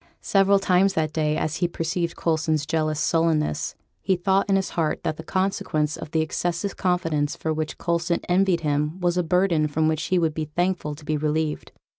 Several 0.23 0.57
times 0.57 0.93
that 0.95 1.13
day, 1.13 1.37
as 1.37 1.57
he 1.57 1.67
perceived 1.67 2.15
Coulson's 2.17 2.65
jealous 2.65 2.99
sullenness, 2.99 3.75
he 4.01 4.15
thought 4.15 4.49
in 4.49 4.55
his 4.55 4.69
heart 4.71 5.03
that 5.03 5.17
the 5.17 5.23
consequence 5.23 5.95
of 5.95 6.09
the 6.09 6.21
excessive 6.21 6.75
confidence 6.75 7.35
for 7.35 7.53
which 7.53 7.77
Coulson 7.77 8.21
envied 8.27 8.61
him 8.61 8.99
was 8.99 9.15
a 9.15 9.21
burden 9.21 9.67
from 9.67 9.87
which 9.87 10.05
he 10.05 10.17
would 10.17 10.33
be 10.33 10.45
thankful 10.45 10.95
to 10.95 11.05
be 11.05 11.17
relieved. 11.17 11.71